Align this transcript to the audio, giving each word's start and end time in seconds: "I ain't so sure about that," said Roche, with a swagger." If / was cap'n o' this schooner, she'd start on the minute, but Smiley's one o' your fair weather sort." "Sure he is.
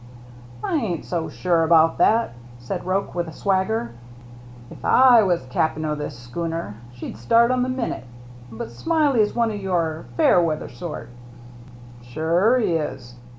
"I 0.63 0.77
ain't 0.77 1.05
so 1.05 1.29
sure 1.29 1.63
about 1.63 1.99
that," 1.99 2.33
said 2.57 2.87
Roche, 2.87 3.13
with 3.13 3.27
a 3.27 3.31
swagger." 3.31 3.91
If 4.71 4.81
/ 4.83 4.83
was 4.83 5.45
cap'n 5.51 5.85
o' 5.85 5.93
this 5.93 6.17
schooner, 6.17 6.77
she'd 6.91 7.15
start 7.17 7.51
on 7.51 7.61
the 7.61 7.69
minute, 7.69 8.05
but 8.51 8.71
Smiley's 8.71 9.35
one 9.35 9.51
o' 9.51 9.53
your 9.53 10.05
fair 10.17 10.41
weather 10.41 10.69
sort." 10.69 11.09
"Sure 12.01 12.57
he 12.57 12.73
is. 12.77 13.13